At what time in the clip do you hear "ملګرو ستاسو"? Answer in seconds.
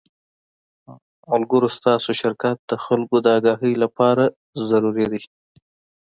1.31-2.09